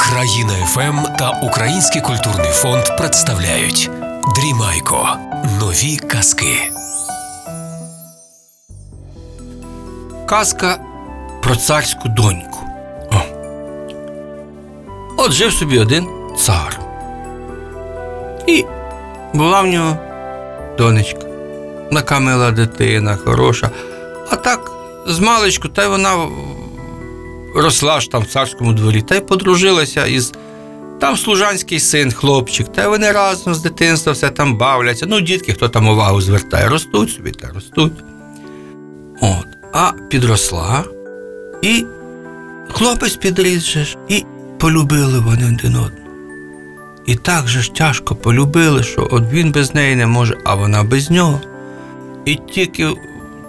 Країна 0.00 0.52
ФМ 0.66 1.16
та 1.18 1.30
Український 1.42 2.00
культурний 2.00 2.50
фонд 2.52 2.84
представляють 2.98 3.90
Дрімайко. 4.36 5.08
Нові 5.60 5.96
казки. 5.96 6.70
Казка 10.26 10.78
про 11.42 11.56
царську 11.56 12.08
доньку. 12.08 12.58
О. 13.12 13.20
От 15.16 15.32
жив 15.32 15.52
собі 15.52 15.78
один 15.78 16.08
цар. 16.38 16.80
І 18.46 18.64
була 19.34 19.60
в 19.62 19.66
нього 19.66 19.96
донечка. 20.78 21.26
Така 21.92 22.20
мила 22.20 22.50
дитина, 22.50 23.16
хороша. 23.16 23.70
А 24.30 24.36
так, 24.36 24.70
з 25.06 25.18
маличку, 25.18 25.68
та 25.68 25.84
й 25.84 25.88
вона 25.88 26.16
росла 27.54 28.00
ж 28.00 28.10
там 28.10 28.22
в 28.22 28.26
царському 28.26 28.72
дворі, 28.72 29.02
та 29.02 29.14
й 29.14 29.20
подружилася 29.20 30.06
із 30.06 30.32
там 31.00 31.16
служанський 31.16 31.80
син, 31.80 32.12
хлопчик, 32.12 32.72
та 32.72 32.88
вони 32.88 33.12
разом 33.12 33.54
з 33.54 33.62
дитинства 33.62 34.12
все 34.12 34.30
там 34.30 34.56
бавляться. 34.56 35.06
Ну, 35.08 35.20
дітки, 35.20 35.52
хто 35.52 35.68
там 35.68 35.88
увагу 35.88 36.20
звертає, 36.20 36.68
ростуть 36.68 37.10
собі 37.10 37.30
та 37.30 37.48
ростуть. 37.48 37.92
От. 39.20 39.46
А 39.72 39.92
підросла, 40.10 40.84
і 41.62 41.84
хлопець 42.72 43.16
підріс 43.16 43.64
же 43.64 43.84
ж, 43.84 43.96
і 44.08 44.24
полюбили 44.58 45.18
вони 45.18 45.46
один 45.46 45.66
одного. 45.66 45.90
І 47.06 47.14
так 47.14 47.48
же 47.48 47.62
ж 47.62 47.74
тяжко 47.74 48.14
полюбили, 48.14 48.82
що 48.82 49.08
от 49.10 49.32
він 49.32 49.52
без 49.52 49.74
неї 49.74 49.96
не 49.96 50.06
може, 50.06 50.38
а 50.44 50.54
вона 50.54 50.82
без 50.82 51.10
нього. 51.10 51.40
І 52.24 52.34
тільки, 52.34 52.90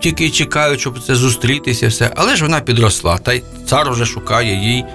тільки 0.05 0.30
чекають, 0.30 0.80
щоб 0.80 1.04
це 1.04 1.16
зустрітися, 1.16 1.88
все. 1.88 2.12
Але 2.16 2.36
ж 2.36 2.44
вона 2.44 2.59
підросла, 2.59 3.18
та 3.18 3.34
й 3.34 3.44
цар 3.68 3.91
вже 3.91 4.05
шукає 4.05 4.55
їй, 4.55 4.86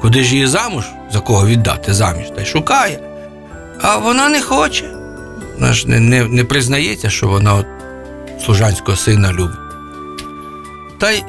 куди 0.00 0.24
ж 0.24 0.34
її 0.34 0.46
замуж, 0.46 0.84
за 1.12 1.20
кого 1.20 1.46
віддати 1.46 1.94
заміж, 1.94 2.26
та 2.36 2.42
й 2.42 2.44
шукає. 2.44 3.00
А 3.80 3.96
вона 3.96 4.28
не 4.28 4.40
хоче. 4.40 4.84
Вона 5.54 5.72
ж 5.72 5.88
не, 5.88 6.00
не, 6.00 6.24
не 6.24 6.44
признається, 6.44 7.10
що 7.10 7.28
вона 7.28 7.54
от 7.54 7.66
служанського 8.44 8.96
сина 8.96 9.32
любить. 9.32 9.58
Та 11.00 11.10
й 11.10 11.22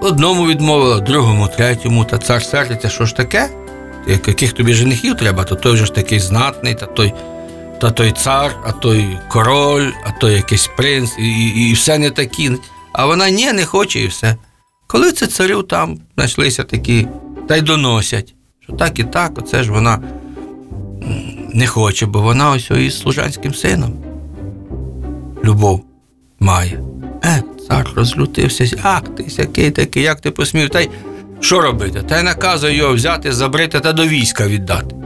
одному 0.00 0.46
відмовила, 0.46 1.00
другому, 1.00 1.48
третьому, 1.48 2.04
та 2.04 2.18
цар 2.18 2.42
сердиться, 2.42 2.88
що 2.88 3.06
ж 3.06 3.16
таке? 3.16 3.50
Яких 4.06 4.52
тобі 4.52 4.74
женихів 4.74 5.16
треба, 5.16 5.44
то 5.44 5.54
той 5.54 5.72
вже 5.72 5.84
ж 5.84 5.94
такий 5.94 6.20
знатний, 6.20 6.74
та 6.74 6.86
той, 6.86 7.14
та 7.80 7.90
той 7.90 8.12
цар, 8.12 8.56
а 8.64 8.72
той 8.72 9.18
король, 9.28 9.90
а 10.06 10.10
той 10.20 10.34
якийсь 10.34 10.70
принц, 10.76 11.10
і, 11.18 11.22
і, 11.22 11.70
і 11.70 11.72
все 11.72 11.98
не 11.98 12.10
такі. 12.10 12.50
А 12.92 13.06
вона 13.06 13.30
ні, 13.30 13.52
не 13.52 13.64
хоче 13.64 14.00
і 14.00 14.06
все. 14.06 14.36
Коли 14.86 15.12
це 15.12 15.26
царю 15.26 15.62
там 15.62 15.98
знайшлися 16.14 16.64
такі, 16.64 17.08
та 17.48 17.56
й 17.56 17.60
доносять, 17.60 18.34
що 18.60 18.72
так 18.72 18.98
і 18.98 19.04
так, 19.04 19.38
оце 19.38 19.62
ж 19.62 19.72
вона 19.72 20.02
не 21.54 21.66
хоче, 21.66 22.06
бо 22.06 22.20
вона 22.20 22.50
ось 22.50 22.70
із 22.70 22.98
служанським 22.98 23.54
сином. 23.54 23.94
Любов 25.44 25.84
має. 26.40 26.80
Е, 27.24 27.42
цар 27.68 27.86
розлютився. 27.94 28.78
Ах 28.82 29.02
ти 29.02 29.30
сякий 29.30 29.70
такий, 29.70 30.02
як 30.02 30.20
ти 30.20 30.30
посмів? 30.30 30.70
Та 30.70 30.80
й 30.80 30.88
що 31.40 31.60
робити? 31.60 32.02
Та 32.08 32.20
й 32.20 32.22
наказує 32.22 32.76
його 32.76 32.94
взяти, 32.94 33.32
забрити 33.32 33.80
та 33.80 33.92
до 33.92 34.06
війська 34.06 34.46
віддати. 34.46 34.96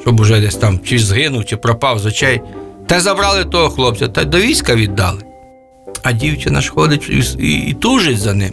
Щоб 0.00 0.20
уже 0.20 0.40
десь 0.40 0.56
там 0.56 0.80
чи 0.84 0.98
згинув, 0.98 1.44
чи 1.44 1.56
пропав 1.56 1.98
з 1.98 2.06
очей. 2.06 2.40
Та 2.86 2.96
й 2.96 3.00
забрали 3.00 3.44
того 3.44 3.70
хлопця, 3.70 4.08
та 4.08 4.22
й 4.22 4.24
до 4.24 4.38
війська 4.38 4.74
віддали. 4.74 5.22
А 6.02 6.12
дівчина 6.12 6.60
ж 6.60 6.70
ходить 6.70 7.08
і, 7.10 7.42
і, 7.46 7.70
і 7.70 7.74
тужить 7.74 8.18
за 8.18 8.34
ним. 8.34 8.50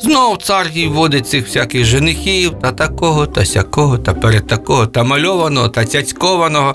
Знов 0.00 0.38
цар 0.42 0.70
їй 0.72 0.88
водить 0.88 1.28
цих 1.28 1.46
всяких 1.46 1.84
женихів, 1.84 2.52
та 2.62 2.72
такого, 2.72 3.26
та 3.26 3.44
сякого, 3.44 3.98
та 3.98 4.14
перед 4.14 4.46
такого, 4.46 4.86
та 4.86 5.02
мальованого, 5.02 5.68
та 5.68 5.84
цяцькованого. 5.84 6.74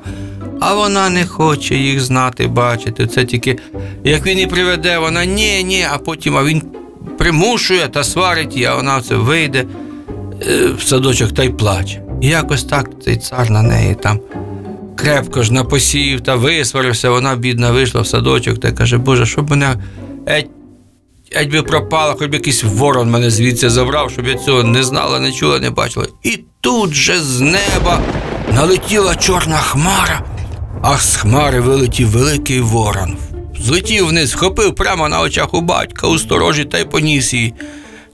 А 0.59 0.73
вона 0.73 1.09
не 1.09 1.25
хоче 1.25 1.75
їх 1.75 2.01
знати, 2.01 2.47
бачити. 2.47 3.07
Це 3.07 3.25
тільки 3.25 3.57
як 4.03 4.25
він 4.25 4.39
і 4.39 4.47
приведе, 4.47 4.97
вона 4.97 5.25
ні, 5.25 5.63
ні, 5.63 5.85
а 5.91 5.97
потім 5.97 6.37
а 6.37 6.43
він 6.43 6.61
примушує 7.17 7.87
та 7.87 8.03
сварить 8.03 8.53
її, 8.53 8.65
а 8.65 8.75
вона 8.75 9.01
це 9.01 9.15
вийде 9.15 9.65
е, 10.49 10.67
в 10.77 10.81
садочок 10.81 11.31
та 11.31 11.43
й 11.43 11.49
плаче. 11.49 12.03
І 12.21 12.27
якось 12.27 12.63
так 12.63 12.89
цей 13.03 13.17
цар 13.17 13.51
на 13.51 13.61
неї 13.61 13.95
там 13.95 14.19
крепко 15.01 15.43
ж 15.43 15.53
напосів 15.53 16.21
та 16.21 16.35
висварився, 16.35 17.09
вона 17.09 17.35
бідна 17.35 17.71
вийшла 17.71 18.01
в 18.01 18.07
садочок 18.07 18.59
та 18.59 18.71
каже, 18.71 18.97
Боже, 18.97 19.25
щоб 19.25 19.49
мене 19.49 19.75
еть, 20.25 20.49
еть 21.31 21.51
би 21.51 21.63
пропала, 21.63 22.13
хоч 22.13 22.27
би 22.27 22.37
якийсь 22.37 22.63
ворон 22.63 23.09
мене 23.09 23.29
звідси 23.29 23.69
забрав, 23.69 24.11
щоб 24.11 24.27
я 24.27 24.35
цього 24.35 24.63
не 24.63 24.83
знала, 24.83 25.19
не 25.19 25.31
чула, 25.31 25.59
не 25.59 25.69
бачила. 25.69 26.07
І 26.23 26.39
тут 26.61 26.93
же 26.93 27.19
з 27.19 27.39
неба 27.39 28.01
налетіла 28.53 29.15
чорна 29.15 29.57
хмара, 29.57 30.25
а 30.81 30.97
з 30.97 31.15
хмари 31.15 31.59
вилетів 31.59 32.07
великий 32.07 32.59
ворон. 32.59 33.17
Злетів 33.59 34.07
вниз, 34.07 34.33
вхопив 34.33 34.75
прямо 34.75 35.09
на 35.09 35.21
очах 35.21 35.53
у 35.53 35.61
батька 35.61 36.07
у 36.07 36.19
сторожі 36.19 36.65
та 36.65 36.79
й 36.79 36.85
поніс 36.85 37.33
її. 37.33 37.53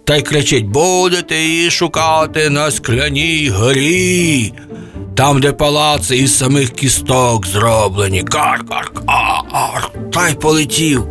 Та 0.05 0.15
й 0.15 0.21
кричить: 0.21 0.65
будете 0.65 1.35
її 1.35 1.71
шукати 1.71 2.49
на 2.49 2.71
скляній 2.71 3.49
горі, 3.49 4.53
там, 5.15 5.39
де 5.39 5.51
палаци 5.51 6.17
із 6.17 6.37
самих 6.37 6.69
кісток 6.69 7.47
зроблені. 7.47 8.23
Кар-кар-кар. 8.23 9.89
Та 10.11 10.29
й 10.29 10.33
полетів. 10.33 11.03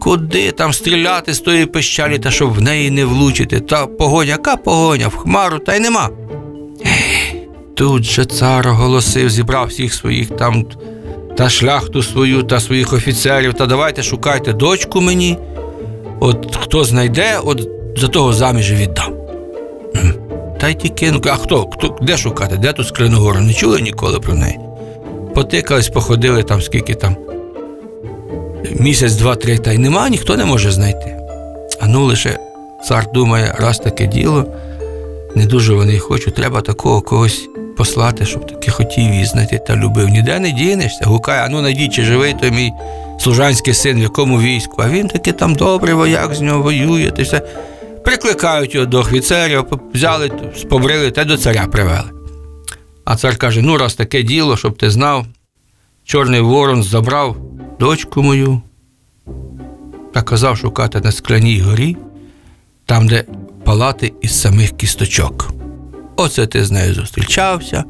Куди 0.00 0.52
там 0.52 0.72
стріляти 0.72 1.34
з 1.34 1.40
тої 1.40 1.66
пещалі, 1.66 2.18
та 2.18 2.30
щоб 2.30 2.54
в 2.54 2.60
неї 2.60 2.90
не 2.90 3.04
влучити? 3.04 3.60
Та 3.60 3.86
погоня, 3.86 4.30
яка 4.30 4.56
погоня, 4.56 5.08
в 5.08 5.16
хмару, 5.16 5.58
та 5.58 5.74
й 5.74 5.80
нема. 5.80 6.08
Тут 7.74 8.04
же 8.04 8.24
цар 8.24 8.68
оголосив, 8.68 9.30
зібрав 9.30 9.66
всіх 9.66 9.94
своїх 9.94 10.30
там 10.30 10.66
та 11.36 11.48
шляхту 11.48 12.02
свою, 12.02 12.42
та 12.42 12.60
своїх 12.60 12.92
офіцерів, 12.92 13.54
та 13.54 13.66
давайте 13.66 14.02
шукайте 14.02 14.52
дочку 14.52 15.00
мені. 15.00 15.38
От 16.20 16.56
хто 16.56 16.84
знайде, 16.84 17.38
от 17.44 17.68
за 17.96 18.08
того 18.08 18.32
заміж 18.32 18.72
віддам. 18.72 19.12
Та 20.60 20.68
й 20.68 20.74
тільки, 20.74 21.12
ну, 21.12 21.20
а 21.24 21.36
хто? 21.36 21.70
хто? 21.72 21.98
Де 22.02 22.16
шукати? 22.16 22.56
Де 22.56 22.72
тут 22.72 22.86
Склиногору? 22.86 23.40
Не 23.40 23.52
чули 23.52 23.80
ніколи 23.80 24.20
про 24.20 24.34
неї. 24.34 24.58
Потикались, 25.34 25.88
походили 25.88 26.42
там, 26.42 26.62
скільки 26.62 26.94
там. 26.94 27.16
Місяць, 28.80 29.14
два-три, 29.14 29.58
та 29.58 29.72
й 29.72 29.78
нема, 29.78 30.08
ніхто 30.08 30.36
не 30.36 30.44
може 30.44 30.70
знайти. 30.70 31.16
А 31.80 31.86
ну 31.86 32.04
лише 32.04 32.38
цар 32.88 33.12
думає, 33.12 33.54
раз 33.58 33.78
таке 33.78 34.06
діло, 34.06 34.44
не 35.34 35.46
дуже 35.46 35.74
вони 35.74 35.94
й 35.94 35.98
хочуть, 35.98 36.34
треба 36.34 36.60
такого 36.60 37.00
когось 37.00 37.48
послати, 37.76 38.24
щоб 38.24 38.46
таки 38.46 38.70
хотів 38.70 39.04
її 39.12 39.24
знайти 39.24 39.58
та 39.58 39.76
любив. 39.76 40.08
Ніде 40.08 40.38
не 40.38 40.52
дінешся, 40.52 41.04
гукає, 41.04 41.42
а 41.44 41.48
ну 41.48 41.62
найдіть, 41.62 41.92
чи 41.92 42.02
живий 42.02 42.34
той 42.34 42.50
мій 42.50 42.72
служанський 43.18 43.74
син, 43.74 43.98
в 43.98 44.02
якому 44.02 44.40
війську. 44.40 44.74
А 44.78 44.88
він 44.88 45.08
таки 45.08 45.32
там 45.32 45.54
добрий 45.54 45.94
вояк 45.94 46.34
з 46.34 46.40
нього 46.40 46.62
воює, 46.62 47.12
й 47.18 47.22
все. 47.22 47.42
Прикликають 48.06 48.74
його 48.74 48.86
до 48.86 49.00
офіцерів, 49.00 49.64
взяли, 49.94 50.30
побрили 50.68 51.10
та 51.10 51.24
до 51.24 51.36
царя 51.36 51.66
привели. 51.66 52.10
А 53.04 53.16
цар 53.16 53.36
каже: 53.36 53.62
ну, 53.62 53.78
раз 53.78 53.94
таке 53.94 54.22
діло, 54.22 54.56
щоб 54.56 54.76
ти 54.76 54.90
знав, 54.90 55.26
чорний 56.04 56.40
ворон 56.40 56.82
забрав 56.82 57.36
дочку 57.80 58.22
мою 58.22 58.62
та 60.14 60.22
казав 60.22 60.58
шукати 60.58 61.00
на 61.00 61.12
скляній 61.12 61.60
горі, 61.60 61.96
там, 62.84 63.08
де 63.08 63.24
палати 63.64 64.12
із 64.20 64.40
самих 64.40 64.76
кісточок. 64.76 65.50
Оце 66.16 66.46
ти 66.46 66.64
з 66.64 66.70
нею 66.70 66.94
зустрічався, 66.94 67.84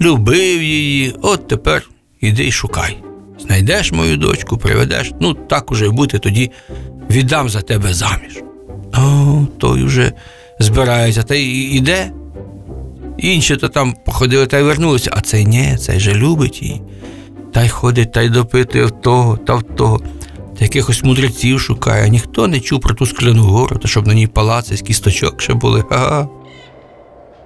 любив 0.00 0.62
її, 0.62 1.14
от 1.22 1.48
тепер 1.48 1.90
іди 2.20 2.44
й 2.44 2.52
шукай. 2.52 2.98
Знайдеш 3.38 3.92
мою 3.92 4.16
дочку, 4.16 4.58
приведеш, 4.58 5.12
ну 5.20 5.34
так 5.34 5.72
уже 5.72 5.90
бути, 5.90 6.18
тоді 6.18 6.50
віддам 7.10 7.48
за 7.48 7.60
тебе 7.60 7.94
заміж. 7.94 8.47
О, 8.98 9.46
той 9.58 9.82
уже 9.82 10.12
збирається, 10.58 11.22
та 11.22 11.34
й 11.34 11.76
іде. 11.76 12.10
Інші 13.18 13.56
то 13.56 13.68
там 13.68 13.94
походили 14.06 14.46
та 14.46 14.58
й 14.58 14.62
вернулися, 14.62 15.10
а 15.12 15.20
цей 15.20 15.44
ні, 15.44 15.76
цей 15.76 16.00
же 16.00 16.14
любить 16.14 16.62
її. 16.62 16.82
Та 17.52 17.64
й 17.64 17.68
ходить, 17.68 18.12
та 18.12 18.22
й 18.22 18.28
допитує 18.28 18.84
в 18.84 18.90
того 18.90 19.36
та 19.36 19.54
в 19.54 19.62
того. 19.62 20.00
Та 20.58 20.64
якихось 20.64 21.02
мудреців 21.02 21.60
шукає, 21.60 22.08
ніхто 22.08 22.46
не 22.46 22.60
чув 22.60 22.80
про 22.80 22.94
ту 22.94 23.06
скляну 23.06 23.42
гору, 23.42 23.78
та 23.78 23.88
щоб 23.88 24.06
на 24.06 24.14
ній 24.14 24.26
палаци 24.26 24.76
з 24.76 24.82
кісточок 24.82 25.42
ще 25.42 25.54
були. 25.54 25.84
Ага. 25.90 26.28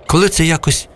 Коли 0.07 0.29
це 0.29 0.45
якось 0.45 0.89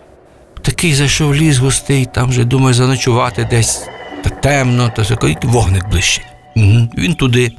такий 0.62 0.94
зайшов 0.94 1.34
ліс 1.34 1.58
густий, 1.58 2.08
там 2.14 2.28
вже 2.28 2.44
думає 2.44 2.74
заночувати 2.74 3.48
десь 3.50 3.88
та 4.24 4.30
темно, 4.30 4.92
та 4.96 5.16
вогник 5.42 5.88
ближче. 5.90 6.22
Угу. 6.56 6.88
Він 6.98 7.14
туди. 7.14 7.52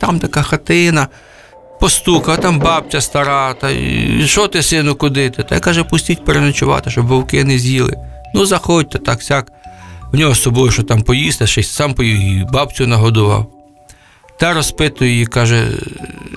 Там 0.00 0.18
така 0.18 0.42
хатина, 0.42 1.08
постукав, 1.84 2.40
там 2.40 2.58
бабця 2.58 3.00
стара, 3.00 3.54
та 3.54 3.70
що 4.26 4.48
ти, 4.48 4.62
сину, 4.62 4.94
куди 4.94 5.30
ти? 5.30 5.42
Та 5.42 5.56
й 5.56 5.60
каже, 5.60 5.84
пустіть 5.84 6.24
переночувати, 6.24 6.90
щоб 6.90 7.06
вовки 7.06 7.44
не 7.44 7.58
з'їли. 7.58 7.96
Ну, 8.34 8.46
заходьте, 8.46 8.98
так 8.98 9.22
сяк. 9.22 9.52
В 10.12 10.16
нього 10.16 10.34
з 10.34 10.42
собою, 10.42 10.70
що 10.70 10.82
там 10.82 11.02
поїсти, 11.02 11.44
й 11.44 11.62
сам 11.62 11.94
поїв 11.94 12.20
і 12.20 12.46
бабцю 12.52 12.86
нагодував. 12.86 13.46
Та 14.40 14.54
розпитує 14.54 15.10
її, 15.10 15.26
каже, 15.26 15.68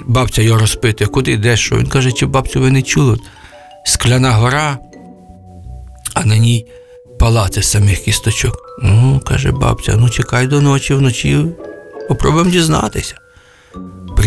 бабця 0.06 0.42
його 0.42 0.60
розпитує, 0.60 1.08
куди 1.08 1.32
йдеш, 1.32 1.60
що? 1.60 1.76
Він 1.76 1.88
каже, 1.88 2.12
чи 2.12 2.26
бабцю 2.26 2.62
ви 2.62 2.72
не 2.72 2.82
чули? 2.82 3.18
скляна 3.86 4.32
гора, 4.32 4.78
а 6.14 6.26
на 6.26 6.38
ній 6.38 6.66
палаци 7.20 7.64
самих 7.64 8.00
кісточок. 8.00 8.56
Ну, 8.84 9.22
каже 9.26 9.52
бабця, 9.52 9.96
ну 9.98 10.10
чекай 10.10 10.48
до 10.48 10.62
ночі 10.62 10.94
вночі, 10.94 11.46
попробуємо 12.08 12.52
дізнатися. 12.52 13.16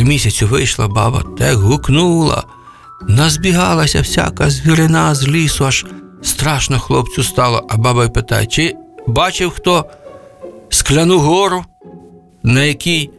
При 0.00 0.08
місяцю 0.08 0.46
вийшла 0.46 0.88
баба, 0.88 1.22
так 1.38 1.56
гукнула, 1.56 2.44
назбігалася 3.08 4.00
всяка 4.00 4.50
звірина 4.50 5.14
з 5.14 5.28
лісу, 5.28 5.66
аж 5.66 5.86
страшно 6.22 6.78
хлопцю 6.78 7.22
стало, 7.22 7.66
а 7.68 7.76
баба 7.76 8.04
й 8.04 8.08
питає, 8.08 8.46
чи 8.46 8.76
бачив 9.06 9.50
хто 9.50 9.84
скляну 10.70 11.18
гору, 11.18 11.64
на 12.42 12.62
якій 12.62 13.10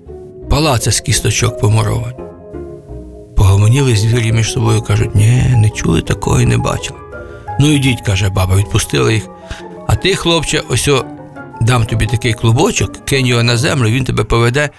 палаци 0.50 0.92
з 0.92 1.00
кісточок 1.00 1.60
помуровані? 1.60 2.16
Погомоніли 3.36 3.95
звірі 3.95 4.31
між 4.31 4.51
собою, 4.51 4.81
кажуть, 4.81 5.16
ні, 5.16 5.56
не 5.57 5.69
чули 5.69 6.01
такого 6.01 6.42
і 6.42 6.45
не 6.45 6.57
бачили. 6.57 7.00
Ну 7.60 7.72
ідіть, 7.74 8.01
каже 8.01 8.30
баба, 8.30 8.56
відпустила 8.56 9.12
їх. 9.12 9.27
А 9.88 9.95
ти, 9.95 10.16
хлопче, 10.16 10.63
ось 10.69 10.88
о, 10.88 11.06
дам 11.62 11.86
тобі 11.86 12.06
такий 12.06 12.34
клубочок, 12.34 13.06
кинь 13.06 13.25
його 13.25 13.44
на 13.44 13.57
землю, 13.57 13.89
він 13.89 14.04
тебе 14.04 14.24
поведе 14.24 14.69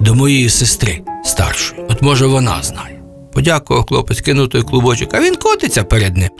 до 0.00 0.14
моєї 0.14 0.48
сестри 0.48 1.02
старшої. 1.28 1.80
От 1.88 2.02
може 2.02 2.26
вона 2.26 2.62
знає. 2.62 3.00
Подякував 3.32 3.86
хлопець, 3.86 4.20
кинув 4.20 4.48
той 4.48 4.62
клубочок, 4.62 5.14
а 5.14 5.20
він 5.20 5.36
котиться 5.36 5.84
перед 5.84 6.16
ним. 6.16 6.30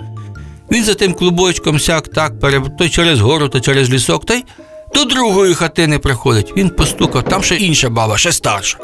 Він 0.73 0.85
за 0.85 0.95
тим 0.95 1.15
клубочком 1.15 1.81
сяк 1.81 2.09
так, 2.09 2.41
пере... 2.41 2.63
то 2.79 2.89
через 2.89 3.21
гору, 3.21 3.49
то 3.49 3.61
через 3.61 3.91
лісок, 3.91 4.27
та 4.27 4.35
й 4.35 4.45
до 4.95 5.05
другої 5.05 5.55
хатини 5.55 5.99
приходить. 5.99 6.53
Він 6.57 6.71
постукав, 6.71 7.23
там 7.23 7.43
ще 7.43 7.57
інша 7.57 7.91
баба, 7.91 8.19
ще 8.19 8.33
старша. 8.33 8.79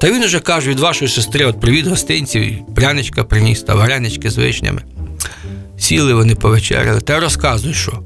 Та 0.00 0.10
він 0.10 0.22
уже 0.22 0.40
каже 0.40 0.70
від 0.70 0.80
вашої 0.80 1.10
сестри, 1.10 1.44
от 1.44 1.60
привіт 1.60 1.86
гостинців, 1.86 2.66
пряничка 2.74 3.24
приніс 3.24 3.62
та 3.62 3.74
варенички 3.74 4.30
з 4.30 4.36
вишнями. 4.36 4.82
Сіли 5.78 6.14
вони 6.14 6.34
повечеряли, 6.34 7.00
та 7.00 7.20
розказуй, 7.20 7.74
що. 7.74 8.02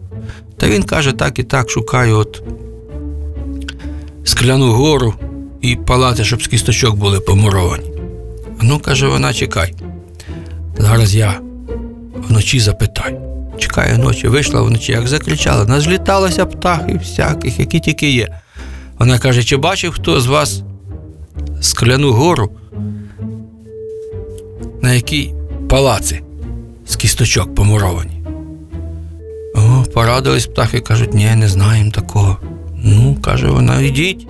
Та 0.57 0.69
він 0.69 0.83
каже, 0.83 1.13
так 1.13 1.39
і 1.39 1.43
так 1.43 1.71
шукаю 1.71 2.17
от 2.19 2.43
скляну 4.25 4.73
гору 4.73 5.15
і 5.61 5.77
палати, 5.77 6.25
щоб 6.25 6.43
з 6.43 6.47
кісточок 6.47 6.97
були 6.97 7.21
помуровані. 7.21 7.91
Ну, 8.63 8.79
каже 8.79 9.09
вона, 9.09 9.33
чекай. 9.33 9.75
Зараз 10.79 11.15
я 11.15 11.41
вночі 12.29 12.61
запитаю. 12.61 13.21
Чекає 13.59 13.99
ночі, 13.99 14.29
вийшла 14.29 14.63
вночі, 14.63 14.93
як 14.93 15.09
закричала, 15.09 15.65
назліталися 15.65 16.47
птахи 16.47 16.93
всяких, 16.93 17.59
які 17.59 17.81
тільки 17.81 18.11
є. 18.11 18.29
Вона 18.99 19.19
каже: 19.19 19.43
чи 19.43 19.57
бачив 19.57 19.93
хто 19.93 20.21
з 20.21 20.27
вас 20.27 20.63
скляну 21.61 22.13
гору, 22.13 22.51
на 24.83 24.93
якій 24.93 25.35
палаци 25.69 26.21
з 26.87 26.97
кісточок 26.97 27.55
помуровані? 27.55 28.23
О, 29.55 29.85
порадились 29.95 30.47
птахи, 30.47 30.81
кажуть, 30.81 31.15
ні, 31.15 31.35
не 31.37 31.49
знаємо 31.49 31.91
такого. 31.91 32.37
Ну, 32.85 33.17
каже 33.23 33.47
вона, 33.47 33.81
йдіть. 33.81 34.27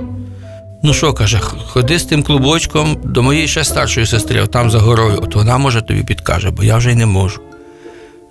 Ну 0.82 0.94
що, 0.94 1.12
каже, 1.12 1.40
ходи 1.66 1.98
з 1.98 2.04
тим 2.04 2.22
клубочком 2.22 2.96
до 3.04 3.22
моєї 3.22 3.48
ще 3.48 3.64
старшої 3.64 4.06
сестри, 4.06 4.46
там 4.46 4.70
за 4.70 4.78
горою, 4.78 5.18
от 5.22 5.34
вона 5.34 5.58
може 5.58 5.82
тобі 5.82 6.02
підкаже, 6.02 6.50
бо 6.50 6.64
я 6.64 6.76
вже 6.76 6.92
й 6.92 6.94
не 6.94 7.06
можу. 7.06 7.40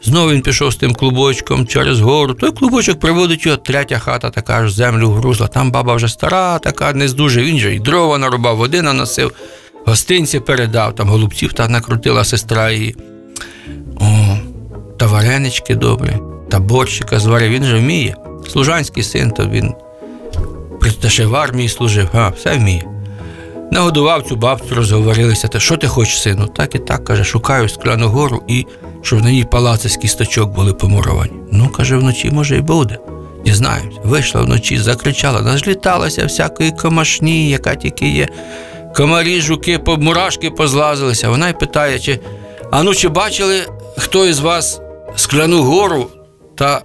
Знову 0.04 0.31
він 0.31 0.42
пішов 0.42 0.72
з 0.74 0.75
тим 0.75 0.94
клубочком 0.94 1.68
через 1.68 2.00
гору. 2.00 2.34
Той 2.34 2.51
клубочок 2.51 3.00
приводить 3.00 3.46
його, 3.46 3.57
третя 3.57 4.00
хата 4.00 4.30
така 4.30 4.62
в 4.66 4.69
землю 4.69 5.10
вгрузла. 5.10 5.48
Там 5.48 5.72
баба 5.72 5.96
вже 5.96 6.07
стара, 6.07 6.60
така 6.60 6.94
не 6.94 7.07
здуже. 7.07 7.42
Він 7.42 7.60
же 7.60 7.75
й 7.75 7.80
дрова 7.80 8.18
нарубав, 8.18 8.57
води 8.57 8.81
наносив, 8.81 9.31
гостинці 9.86 10.40
передав, 10.40 10.96
там 10.96 11.10
голубців 11.10 11.54
та 11.54 11.68
накрутила 11.68 12.24
сестра 12.24 12.72
її. 12.72 12.96
О, 14.00 14.38
та 14.98 15.07
варенички 15.07 15.75
добрі, 15.75 16.13
та 16.50 16.60
борщика 16.60 17.19
зварив. 17.19 17.51
Він 17.51 17.63
же 17.63 17.80
вміє. 17.80 18.16
Служанський 18.51 19.04
син, 19.04 19.31
то 19.31 19.46
він 19.46 19.74
при- 20.79 21.09
ще 21.09 21.25
в 21.25 21.35
армії 21.35 21.69
служив, 21.69 22.07
а, 22.13 22.29
все 22.29 22.55
вміє. 22.57 22.83
Нагодував 23.71 24.23
цю 24.23 24.35
бабцю, 24.35 24.75
розговорилися. 24.75 25.47
Та 25.47 25.59
що 25.59 25.77
ти 25.77 25.87
хочеш, 25.87 26.21
сину? 26.21 26.47
Так 26.47 26.75
і 26.75 26.79
так, 26.79 27.03
каже, 27.05 27.23
шукаю 27.23 27.69
скляну 27.69 28.07
гору 28.07 28.43
і 28.47 28.65
щоб 29.01 29.23
на 29.23 29.31
ній 29.31 29.43
палаци 29.51 29.89
з 29.89 29.97
кісточок 29.97 30.49
були 30.49 30.73
помуровані. 30.73 31.33
Ну, 31.51 31.69
каже, 31.69 31.97
вночі, 31.97 32.31
може, 32.31 32.57
і 32.57 32.61
буде. 32.61 32.97
Дізнаємося. 33.45 33.99
Вийшла 34.03 34.41
вночі, 34.41 34.77
закричала, 34.77 35.41
назліталася 35.41 36.25
всякої 36.25 36.71
комашні, 36.71 37.49
яка 37.49 37.75
тільки 37.75 38.07
є. 38.09 38.27
Комарі, 38.95 39.41
жуки, 39.41 39.79
мурашки 39.87 40.49
позлазилися. 40.49 41.29
Вона 41.29 41.49
й 41.49 41.53
питає, 41.53 41.99
чи 41.99 42.19
а 42.71 42.83
ну 42.83 42.93
чи 42.93 43.07
бачили 43.09 43.61
хто 43.97 44.25
із 44.25 44.39
вас 44.39 44.81
скляну 45.15 45.63
гору 45.63 46.07
та 46.55 46.81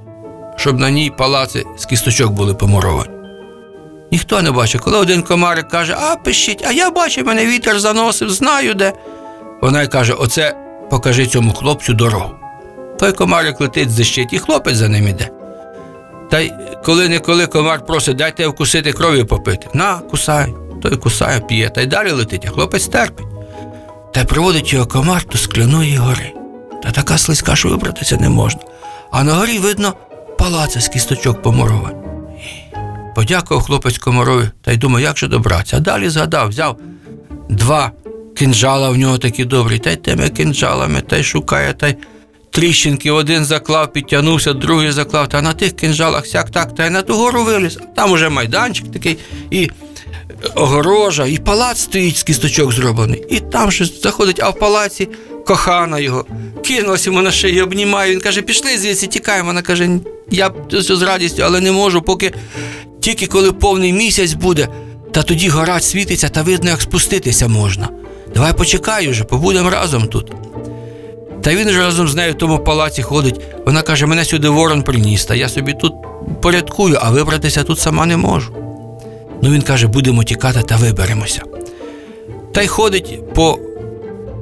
щоб 0.57 0.79
на 0.79 0.91
ній 0.91 1.13
палаци 1.19 1.65
з 1.79 1.85
кісточок 1.87 2.33
були 2.33 2.55
помуровані? 2.55 3.14
Ніхто 4.15 4.43
не 4.43 4.51
бачив. 4.51 4.81
Коли 4.81 4.99
один 4.99 5.23
комарик 5.23 5.69
каже, 5.69 5.97
а 6.01 6.17
пишіть, 6.17 6.65
а 6.69 6.73
я 6.73 6.91
бачив, 6.91 7.27
мене 7.27 7.47
вітер 7.47 7.81
заносив, 7.81 8.31
знаю 8.31 8.75
де. 8.75 8.93
Вона 9.63 9.83
й 9.83 9.87
каже: 9.87 10.13
оце 10.13 10.57
покажи 10.91 11.27
цьому 11.27 11.53
хлопцю 11.53 11.93
дорогу. 11.93 12.31
Той 12.99 13.13
комарик 13.13 13.61
летить 13.61 13.91
зищить, 13.91 14.33
і 14.33 14.39
хлопець 14.39 14.77
за 14.77 14.89
ним 14.89 15.09
іде. 15.09 15.31
Та 16.31 16.41
й 16.41 16.53
коли-неколи 16.85 17.47
комар 17.47 17.87
просить, 17.87 18.17
дайте 18.17 18.47
вкусити 18.47 18.93
кров'ю 18.93 19.27
попити. 19.27 19.67
На, 19.75 19.99
кусай. 19.99 20.55
Той 20.83 20.97
кусає, 20.97 21.41
п'є, 21.41 21.69
та 21.69 21.81
й 21.81 21.87
далі 21.87 22.11
летить, 22.11 22.45
а 22.49 22.51
хлопець 22.51 22.87
терпить. 22.87 23.27
Та 24.13 24.25
приводить 24.25 24.73
його 24.73 24.87
комар 24.87 25.25
до 25.33 25.39
скляної 25.39 25.97
гори. 25.97 26.33
Та 26.83 26.91
така 26.91 27.19
слизька, 27.19 27.57
що 27.57 27.69
вибратися 27.69 28.17
не 28.17 28.29
можна. 28.29 28.61
А 29.11 29.25
на 29.25 29.35
горі 29.35 29.59
видно 29.59 29.95
палаци 30.39 30.81
з 30.81 30.89
кісточок 30.89 31.43
помуровані. 31.43 32.04
Подякував 33.15 33.63
хлопець 33.63 33.99
комарові 33.99 34.49
та 34.63 34.73
й 34.73 34.77
думав, 34.77 35.01
як 35.01 35.19
же 35.19 35.29
добратися. 35.29 35.77
А 35.77 35.81
далі 35.81 36.09
згадав, 36.09 36.49
взяв 36.49 36.79
два 37.51 37.93
кинджала 38.37 38.91
в 38.91 38.97
нього 38.97 39.19
такі 39.19 39.45
добрі, 39.45 39.79
та 39.79 39.91
й 39.91 39.97
тими 39.97 40.29
кинджалами, 40.29 41.01
та 41.01 41.17
й 41.17 41.23
шукає, 41.23 41.73
та 41.73 41.89
й 41.89 41.97
тріщинки 42.51 43.11
один 43.11 43.45
заклав, 43.45 43.93
підтягнувся, 43.93 44.53
другий 44.53 44.91
заклав, 44.91 45.29
та 45.29 45.43
на 45.43 45.53
тих 45.53 45.73
кинджалах 45.73 46.27
сяк 46.27 46.51
так, 46.51 46.75
та 46.75 46.87
й 46.87 46.91
на 46.91 47.03
ту 47.03 47.15
гору 47.15 47.45
виліз. 47.45 47.79
Там 47.97 48.13
уже 48.13 48.29
майданчик 48.29 48.93
такий, 48.93 49.19
і 49.51 49.71
огорожа, 50.55 51.27
і 51.27 51.39
палац 51.39 51.79
стоїть 51.79 52.17
з 52.17 52.23
кісточок 52.23 52.73
зроблений. 52.73 53.25
І 53.31 53.41
там 53.41 53.73
же 53.73 53.85
заходить, 53.85 54.41
а 54.43 54.51
в 54.51 54.59
палаці 54.59 55.09
кохана 55.47 55.99
його. 55.99 56.27
Кинулась 56.65 57.07
йому 57.07 57.23
на 57.23 57.31
шию, 57.31 57.65
обнімає. 57.65 58.13
Він 58.13 58.21
каже, 58.21 58.43
пішли 58.43 58.79
звідси, 58.79 59.07
тікаємо. 59.07 59.47
Вона 59.47 59.63
каже, 59.63 59.89
я 60.31 60.49
б 60.49 60.55
з 60.71 61.03
радістю, 61.03 61.43
але 61.43 61.61
не 61.61 61.73
можу, 61.73 62.03
поки 62.03 62.33
тільки 63.05 63.27
коли 63.27 63.53
повний 63.53 63.93
місяць 63.93 64.33
буде, 64.33 64.69
та 65.13 65.23
тоді 65.23 65.49
гора 65.49 65.81
світиться 65.81 66.29
та 66.29 66.43
видно, 66.43 66.71
як 66.71 66.83
спуститися 66.83 67.49
можна. 67.49 67.89
Давай 68.35 68.53
почекай 68.53 69.11
уже, 69.11 69.25
побудемо 69.25 69.71
разом 69.71 70.07
тут. 70.07 70.33
Та 71.43 71.55
він 71.55 71.71
же 71.71 71.79
разом 71.79 72.09
з 72.09 72.15
нею 72.15 72.33
в 72.33 72.39
тому 72.39 72.59
палаці 72.59 73.03
ходить. 73.03 73.41
Вона 73.67 73.83
каже, 73.83 74.07
мене 74.07 74.25
сюди 74.25 74.49
ворон 74.49 74.83
приніс, 74.83 75.25
та 75.25 75.35
я 75.35 75.49
собі 75.49 75.73
тут 75.73 75.93
порядкую, 76.43 76.99
а 77.01 77.11
вибратися 77.11 77.63
тут 77.63 77.79
сама 77.79 78.07
не 78.07 78.17
можу. 78.17 78.53
Ну 79.43 79.51
він 79.51 79.63
каже, 79.63 79.87
будемо 79.87 80.25
тікати 80.25 80.63
та 80.63 80.77
виберемося. 80.77 81.43
Та 82.53 82.63
й 82.63 82.67
ходить 82.67 83.35
по 83.35 83.59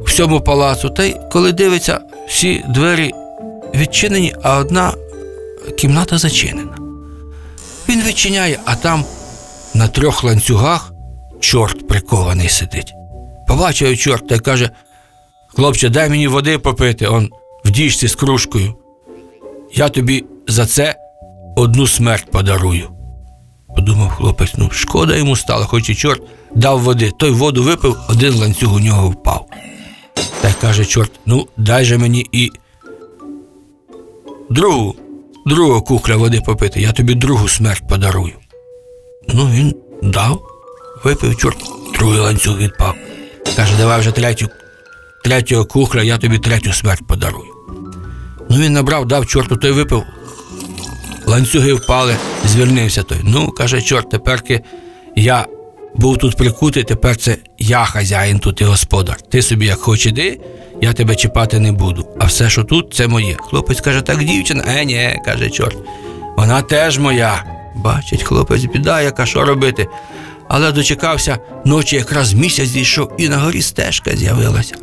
всьому 0.07 0.41
палацу, 0.41 0.91
та 0.91 1.05
й 1.05 1.17
коли 1.33 1.53
дивиться, 1.53 2.01
всі 2.29 2.65
двері 2.69 3.13
відчинені, 3.75 4.35
а 4.43 4.59
одна 4.59 4.93
кімната 5.79 6.19
зачинена. 6.19 6.82
Він 7.89 8.03
відчиняє, 8.03 8.59
а 8.65 8.77
там 8.77 9.05
на 9.75 9.89
трьох 9.89 10.25
ланцюгах 10.25 10.93
чорт 11.41 11.89
прикований 11.89 12.49
сидить. 12.49 12.93
Побачив 13.49 13.99
чорт 13.99 14.29
та 14.29 14.39
каже: 14.39 14.71
Хлопче, 15.49 15.89
дай 15.89 16.09
мені 16.09 16.29
води 16.29 16.59
попити, 16.59 17.07
он 17.07 17.31
в 17.65 17.71
діжці 17.71 18.09
з 18.09 18.15
кружкою. 18.15 18.75
Я 19.75 19.89
тобі 19.89 20.25
за 20.49 20.67
це 20.67 20.95
одну 21.57 21.87
смерть 21.87 22.31
подарую. 22.31 22.89
Подумав 23.77 24.11
хлопець, 24.11 24.55
ну 24.57 24.71
шкода 24.71 25.17
йому 25.17 25.37
стало, 25.37 25.65
хоч 25.65 25.91
і 25.91 25.95
чорт 25.95 26.23
дав 26.55 26.81
води. 26.81 27.13
Той 27.19 27.31
воду 27.31 27.63
випив, 27.63 27.99
один 28.09 28.35
ланцюг 28.35 28.75
у 28.75 28.81
нього 28.81 29.11
впав. 29.11 29.47
Та 30.41 30.49
й 30.49 30.53
каже 30.61 30.85
чорт, 30.85 31.13
ну 31.27 31.49
дай 31.57 31.85
же 31.85 31.99
мені 31.99 32.27
і 32.33 32.51
другу, 34.51 34.97
другого 35.47 35.83
кухля 35.83 36.17
води 36.17 36.41
попити, 36.41 36.81
я 36.81 36.93
тобі 36.93 37.15
другу 37.15 37.49
смерть 37.49 37.89
подарую. 37.89 38.33
Ну, 39.29 39.47
він 39.47 39.75
дав, 40.03 40.43
випив 41.05 41.37
чорт, 41.37 41.59
другий 41.95 42.21
ланцюг 42.21 42.59
відпав. 42.59 42.95
Каже, 43.57 43.77
давай 43.77 44.01
вже 44.01 44.11
третю, 44.11 44.49
третього 45.25 45.65
кухля, 45.65 46.03
я 46.03 46.19
тобі 46.19 46.39
третю 46.39 46.73
смерть 46.73 47.07
подарую. 47.07 47.45
Ну 48.51 48.57
він 48.59 48.73
набрав, 48.73 49.07
дав 49.07 49.27
чорту, 49.27 49.57
той 49.57 49.71
випив. 49.71 50.03
Ланцюги 51.27 51.73
впали, 51.73 52.17
звільнився 52.45 53.03
той. 53.03 53.19
Ну, 53.23 53.51
каже, 53.51 53.83
чорт, 53.83 54.11
теперки 54.11 54.61
я 55.17 55.47
був 55.95 56.19
тут 56.19 56.37
прикутий, 56.37 56.85
тепер 56.85 57.17
це 57.17 57.37
я 57.59 57.85
хазяїн 57.85 58.39
тут 58.39 58.61
і 58.61 58.65
господар. 58.65 59.21
Ти 59.21 59.43
собі 59.43 59.67
як 59.67 59.79
хоч 59.79 60.07
іди, 60.07 60.41
я 60.83 60.93
тебе 60.93 61.17
чіпати 61.17 61.59
не 61.59 61.73
буду. 61.73 62.07
А 62.19 62.25
все, 62.25 62.51
що 62.51 62.65
тут, 62.65 62.95
це 62.95 63.09
моє. 63.09 63.37
Хлопець 63.41 63.81
каже, 63.81 64.01
так 64.01 64.25
дівчина, 64.25 64.65
е, 64.69 64.85
ні, 64.85 65.21
каже 65.25 65.51
чорт. 65.51 65.77
Вона 66.37 66.63
теж 66.63 66.99
моя. 66.99 67.45
Бачить, 67.77 68.23
хлопець 68.23 68.65
біда, 68.65 69.03
яка 69.03 69.27
що 69.27 69.45
робити. 69.45 69.87
Але 70.49 70.73
дочекався 70.73 71.39
ночі, 71.65 71.97
якраз 71.97 72.35
місяць 72.35 72.69
зійшов, 72.69 73.13
і 73.19 73.29
на 73.29 73.39
горі 73.39 73.63
стежка 73.63 74.17
з'явилася. 74.17 74.75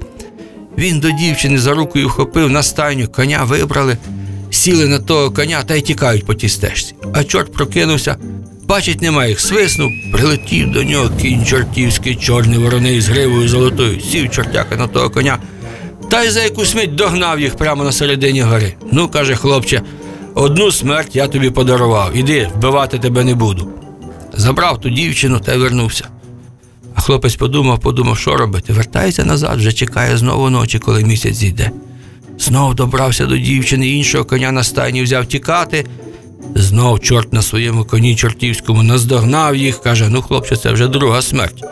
Він 0.78 1.00
до 1.00 1.12
дівчини 1.12 1.58
за 1.60 1.74
рукою 1.74 2.08
вхопив 2.08 2.50
на 2.50 2.64
стайню, 2.64 3.08
коня 3.08 3.44
вибрали, 3.44 3.98
сіли 4.50 4.88
на 4.88 5.00
того 5.00 5.32
коня 5.32 5.64
та 5.64 5.76
й 5.76 5.82
тікають 5.82 6.26
по 6.26 6.34
тій 6.34 6.50
стежці. 6.50 6.96
А 7.14 7.24
чорт 7.24 7.54
прокинувся, 7.54 8.18
бачить, 8.66 9.02
нема 9.02 9.26
їх, 9.26 9.40
свиснув, 9.40 9.92
прилетів 10.14 10.72
до 10.72 10.84
нього 10.84 11.10
кінь 11.22 11.46
чортівський, 11.46 12.16
чорний 12.16 12.60
вороний 12.60 13.02
з 13.02 13.08
гривою 13.10 13.50
золотою, 13.50 14.02
сів 14.02 14.32
чортяка 14.32 14.76
на 14.76 14.88
того 14.88 15.10
коня, 15.10 15.38
та 16.10 16.24
й 16.24 16.30
за 16.30 16.44
якусь 16.44 16.76
мить 16.76 16.96
догнав 16.96 17.40
їх 17.40 17.56
прямо 17.56 17.84
на 17.84 17.92
середині 17.92 18.42
гори. 18.42 18.74
Ну, 18.92 19.08
каже 19.08 19.36
хлопче, 19.36 19.82
одну 20.34 20.72
смерть 20.72 21.16
я 21.16 21.28
тобі 21.28 21.50
подарував, 21.50 22.18
іди, 22.18 22.50
вбивати 22.56 23.00
тебе 23.00 23.24
не 23.24 23.36
буду. 23.36 23.70
Забрав 24.34 24.82
ту 24.82 24.90
дівчину 24.90 25.40
та 25.40 25.54
й 25.54 25.58
вернувся. 25.58 26.08
А 26.96 27.02
хлопець 27.02 27.36
подумав, 27.36 27.80
подумав, 27.80 28.18
що 28.18 28.38
робити. 28.38 28.74
Вертається 28.74 29.26
назад, 29.26 29.58
вже 29.58 29.72
чекає 29.72 30.18
знову 30.18 30.50
ночі, 30.50 30.80
коли 30.80 31.04
місяць 31.04 31.36
зійде. 31.36 31.72
Знов 32.40 32.76
добрався 32.76 33.26
до 33.26 33.38
дівчини, 33.38 33.88
іншого 33.88 34.26
коня 34.26 34.52
на 34.52 34.64
стайні 34.64 35.04
взяв 35.04 35.26
тікати. 35.26 35.86
Знов 36.56 37.00
чорт 37.00 37.34
на 37.34 37.42
своєму 37.42 37.84
коні 37.84 38.16
чортівському 38.16 38.84
наздогнав 38.84 39.56
їх, 39.56 39.82
каже: 39.82 40.10
ну, 40.10 40.22
хлопче, 40.22 40.56
це 40.56 40.72
вже 40.72 40.88
друга 40.88 41.22
смерть. 41.22 41.64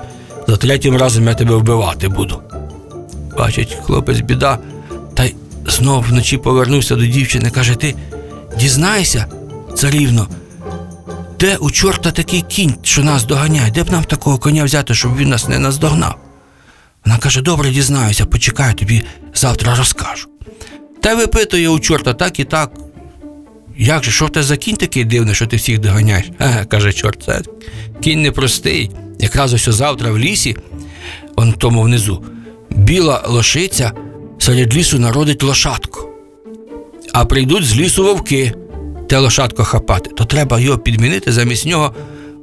За 0.48 0.58
третім 0.58 0.98
разом 0.98 1.27
я 1.27 1.34
тебе 1.34 1.56
вбивати 1.56 2.08
буду. 2.08 2.39
Бачить, 3.38 3.77
хлопець 3.84 4.20
біда, 4.20 4.60
та 5.13 5.24
й 5.24 5.36
знов 5.67 6.03
вночі 6.03 6.38
повернувся 6.38 6.96
до 6.96 7.06
дівчини, 7.06 7.50
каже: 7.50 7.75
Ти 7.75 7.96
дізнайся, 8.60 9.25
царівно, 9.75 10.27
де 11.39 11.58
у 11.58 11.72
чорта 11.72 12.12
такий 12.12 12.41
кінь, 12.41 12.75
що 12.84 13.03
нас 13.03 13.24
доганяє? 13.24 13.72
Де 13.72 13.84
б 13.84 13.91
нам 13.91 14.03
такого 14.03 14.38
коня 14.38 14.63
взяти, 14.63 14.94
щоб 14.94 15.17
він 15.17 15.29
нас 15.29 15.48
не 15.48 15.60
наздогнав? 15.60 16.15
Вона 17.06 17.17
каже: 17.17 17.41
добре, 17.41 17.70
дізнаюся, 17.70 18.25
почекай, 18.25 18.74
тобі 18.74 19.03
завтра 19.34 19.75
розкажу. 19.75 20.27
Та 21.01 21.15
випитує 21.15 21.70
у 21.70 21.79
чорта 21.79 22.13
так 22.13 22.39
і 22.39 22.44
так. 22.44 22.72
Як 23.77 24.03
же, 24.03 24.12
що 24.12 24.25
в 24.25 24.29
тебе 24.29 24.44
за 24.44 24.58
кінь 24.58 24.75
такий 24.75 25.06
дивний, 25.06 25.36
що 25.36 25.48
ти 25.48 25.56
всіх 25.56 25.79
доганяєш? 25.79 26.25
Ага, 26.39 26.65
каже 26.65 26.94
чорт, 26.94 27.24
це 27.25 27.41
кінь 28.01 28.22
непростий. 28.22 28.91
Якраз 29.20 29.53
ось 29.53 29.70
завтра 29.70 30.12
в 30.12 30.17
лісі, 30.17 30.58
он 31.36 31.53
тому 31.53 31.82
внизу, 31.82 32.24
біла 32.70 33.24
лошиця 33.28 33.92
серед 34.40 34.76
лісу 34.76 35.00
народить 35.00 35.44
лошадку. 35.44 36.10
А 37.14 37.26
прийдуть 37.26 37.66
з 37.66 37.78
лісу 37.78 38.04
вовки 38.04 38.54
те 39.10 39.18
лошадко 39.18 39.64
хапати, 39.64 40.10
то 40.18 40.26
треба 40.26 40.60
його 40.60 40.78
підмінити, 40.78 41.32
замість 41.32 41.66
нього 41.66 41.94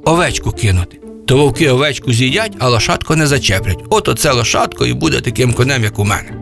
овечку 0.03 0.51
кинути. 0.51 0.99
То 1.27 1.37
вовки 1.37 1.69
овечку 1.69 2.13
з'їдять, 2.13 2.51
а 2.59 2.69
лошадку 2.69 3.15
не 3.15 3.27
зачеплять. 3.27 3.83
От 3.89 4.07
оце 4.07 4.31
лошадко 4.31 4.85
і 4.85 4.93
буде 4.93 5.21
таким 5.21 5.53
конем, 5.53 5.83
як 5.83 5.99
у 5.99 6.03
мене. 6.03 6.33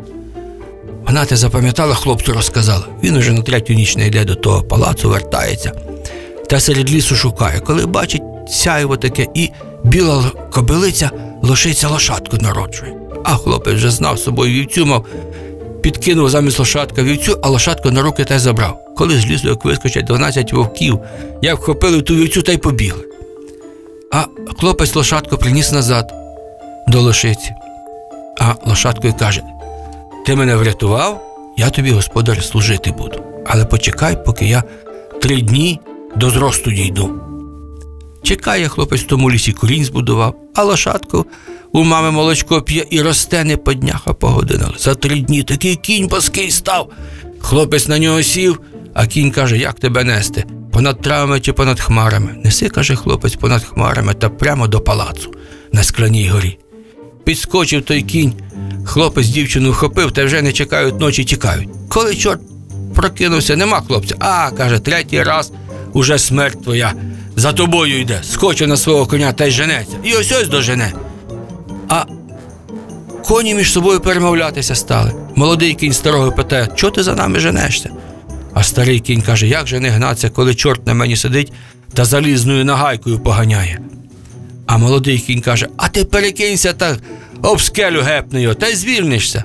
Вона 1.05 1.25
те 1.25 1.35
запам'ятала, 1.35 1.95
хлопцю 1.95 2.33
розказала. 2.33 2.85
Він 3.03 3.17
уже 3.17 3.31
на 3.31 3.41
третю 3.41 3.73
ніч 3.73 3.95
не 3.95 4.07
йде 4.07 4.25
до 4.25 4.35
того 4.35 4.63
палацу, 4.63 5.09
вертається 5.09 5.71
та 6.53 6.59
серед 6.59 6.91
лісу 6.91 7.15
шукає, 7.15 7.59
коли 7.59 7.85
бачить 7.85 8.21
сяйво 8.47 8.97
таке, 8.97 9.27
і 9.33 9.49
біла 9.83 10.31
кобилиця 10.51 11.11
лошиця 11.41 11.87
лошадку 11.87 12.37
народжує. 12.37 13.02
А 13.23 13.35
хлопець 13.35 13.75
вже 13.75 13.89
знав 13.89 14.19
собою 14.19 14.53
вівцю, 14.53 14.85
мав, 14.85 15.05
підкинув 15.81 16.29
замість 16.29 16.59
лошадка 16.59 17.03
вівцю, 17.03 17.39
а 17.43 17.49
лошадку 17.49 17.91
на 17.91 18.01
руки 18.01 18.25
та 18.25 18.35
й 18.35 18.39
забрав. 18.39 18.79
Коли 18.97 19.19
з 19.19 19.25
лісу, 19.25 19.47
як 19.47 19.65
вискочать 19.65 20.05
12 20.05 20.53
вовків, 20.53 20.99
як 21.41 21.59
вхопили 21.59 22.01
ту 22.01 22.15
вівцю 22.15 22.41
та 22.41 22.51
й 22.51 22.57
побігли. 22.57 23.03
А 24.11 24.25
хлопець 24.59 24.95
лошадку 24.95 25.37
приніс 25.37 25.71
назад 25.71 26.13
до 26.87 27.01
лошиці. 27.01 27.51
А 28.39 28.53
лошадку 28.65 29.07
й 29.07 29.13
каже: 29.13 29.41
Ти 30.25 30.35
мене 30.35 30.55
врятував, 30.55 31.21
я 31.57 31.69
тобі, 31.69 31.91
господар, 31.91 32.43
служити 32.43 32.91
буду. 32.91 33.23
Але 33.45 33.65
почекай, 33.65 34.25
поки 34.25 34.45
я 34.45 34.63
три 35.21 35.41
дні 35.41 35.79
до 36.15 36.29
зросту 36.29 36.71
дійду. 36.71 37.32
Чекає 38.23 38.67
хлопець 38.67 39.01
в 39.01 39.07
тому 39.07 39.31
лісі 39.31 39.51
корінь 39.53 39.85
збудував, 39.85 40.35
а 40.55 40.63
лошадку 40.63 41.25
у 41.71 41.83
мами 41.83 42.11
молочко 42.11 42.61
п'є 42.61 42.85
і 42.89 43.01
росте 43.01 43.43
не 43.43 43.57
по 43.57 43.73
днях, 43.73 44.01
а 44.05 44.13
по 44.13 44.27
годинах. 44.27 44.79
За 44.79 44.95
три 44.95 45.19
дні 45.19 45.43
такий 45.43 45.75
кінь 45.75 46.07
боский 46.07 46.51
став. 46.51 46.91
Хлопець 47.39 47.87
на 47.87 47.99
нього 47.99 48.23
сів, 48.23 48.59
а 48.93 49.07
кінь 49.07 49.31
каже, 49.31 49.57
як 49.57 49.79
тебе 49.79 50.03
нести? 50.03 50.45
Понад 50.71 51.01
травами 51.01 51.39
чи 51.39 51.53
понад 51.53 51.79
хмарами? 51.79 52.35
Неси, 52.43 52.69
каже 52.69 52.95
хлопець, 52.95 53.35
понад 53.35 53.63
хмарами 53.63 54.13
та 54.13 54.29
прямо 54.29 54.67
до 54.67 54.79
палацу 54.79 55.33
на 55.71 55.83
скляній 55.83 56.29
горі. 56.29 56.59
Підскочив 57.23 57.81
той 57.81 58.01
кінь, 58.01 58.33
хлопець 58.85 59.27
дівчину 59.27 59.71
вхопив 59.71 60.11
та 60.11 60.25
вже 60.25 60.41
не 60.41 60.51
чекають 60.51 60.99
ночі, 60.99 61.23
тікають. 61.23 61.69
Коли 61.89 62.15
чорт 62.15 62.41
прокинувся, 62.95 63.55
нема 63.55 63.81
хлопця. 63.81 64.15
А, 64.19 64.51
каже, 64.51 64.79
третій 64.79 65.23
раз 65.23 65.51
уже 65.93 66.19
смерть 66.19 66.63
твоя 66.63 66.93
за 67.35 67.53
тобою 67.53 67.99
йде. 67.99 68.19
Скочив 68.23 68.67
на 68.67 68.77
свого 68.77 69.05
коня 69.05 69.33
та 69.33 69.45
й 69.45 69.51
женеться. 69.51 69.97
І 70.03 70.13
ось 70.13 70.31
ось 70.31 70.47
дожене. 70.47 70.93
А 71.89 72.05
коні 73.25 73.55
між 73.55 73.71
собою 73.71 73.99
перемовлятися 73.99 74.75
стали. 74.75 75.13
Молодий 75.35 75.73
кінь 75.73 75.93
старого 75.93 76.31
питає, 76.31 76.67
чого 76.75 76.91
ти 76.91 77.03
за 77.03 77.15
нами 77.15 77.39
женешся? 77.39 77.89
А 78.53 78.63
старий 78.63 78.99
кінь 78.99 79.21
каже, 79.21 79.47
як 79.47 79.67
же 79.67 79.79
не 79.79 79.89
гнатися, 79.89 80.29
коли 80.29 80.55
чорт 80.55 80.87
на 80.87 80.93
мені 80.93 81.15
сидить 81.15 81.53
та 81.93 82.05
залізною 82.05 82.65
нагайкою 82.65 83.19
поганяє. 83.19 83.79
А 84.65 84.77
молодий 84.77 85.19
кінь 85.19 85.41
каже: 85.41 85.67
А 85.77 85.87
ти 85.89 86.05
перекинься 86.05 86.73
та 86.73 86.97
об 87.41 87.61
скелю 87.61 88.01
гепни 88.01 88.41
його, 88.41 88.55
та 88.55 88.67
й 88.67 88.75
звільнишся. 88.75 89.43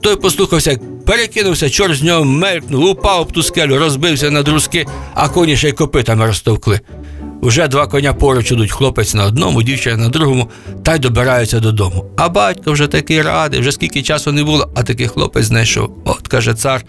Той 0.00 0.16
послухався, 0.16 0.78
перекинувся, 1.06 1.70
чорт 1.70 1.96
з 1.96 2.02
нього 2.02 2.24
мелькнув, 2.24 2.84
упав 2.84 3.20
об 3.20 3.32
ту 3.32 3.42
скелю, 3.42 3.78
розбився 3.78 4.30
на 4.30 4.42
друзки, 4.42 4.86
а 5.14 5.28
коні 5.28 5.56
ще 5.56 5.68
й 5.68 5.72
копитами 5.72 6.26
розтовкли. 6.26 6.80
Уже 7.44 7.68
два 7.68 7.86
коня 7.86 8.12
поруч 8.12 8.52
ідуть, 8.52 8.70
хлопець 8.72 9.14
на 9.14 9.24
одному, 9.24 9.62
дівчина 9.62 9.96
на 9.96 10.08
другому, 10.08 10.50
та 10.82 10.94
й 10.94 10.98
добираються 10.98 11.60
додому. 11.60 12.04
А 12.16 12.28
батько 12.28 12.72
вже 12.72 12.86
такий 12.86 13.22
радий, 13.22 13.60
вже 13.60 13.72
скільки 13.72 14.02
часу 14.02 14.32
не 14.32 14.44
було, 14.44 14.68
а 14.74 14.82
такий 14.82 15.08
хлопець 15.08 15.44
знайшов. 15.46 15.98
От 16.04 16.28
каже 16.28 16.54
цар, 16.54 16.84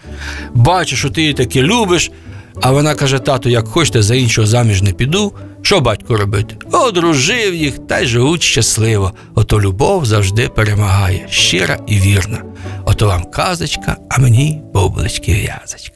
бачу, 0.54 0.96
що 0.96 1.10
ти 1.10 1.20
її 1.20 1.32
таки 1.32 1.62
любиш. 1.62 2.10
А 2.62 2.70
вона 2.70 2.94
каже: 2.94 3.18
тату, 3.18 3.48
як 3.48 3.68
хочете, 3.68 4.02
за 4.02 4.14
іншого 4.14 4.46
заміж 4.46 4.82
не 4.82 4.92
піду. 4.92 5.32
Що 5.62 5.80
батько 5.80 6.16
робити? 6.16 6.56
Одружив 6.72 7.54
їх 7.54 7.78
та 7.88 7.98
й 7.98 8.06
живуть 8.06 8.42
щасливо. 8.42 9.12
Ото 9.34 9.60
любов 9.60 10.06
завжди 10.06 10.48
перемагає, 10.48 11.26
щира 11.30 11.78
і 11.86 11.98
вірна. 11.98 12.42
Ото 12.84 13.06
вам 13.06 13.24
казочка, 13.24 13.96
а 14.10 14.18
мені 14.18 14.62
бублички 14.74 15.32
в'язочка. 15.32 15.95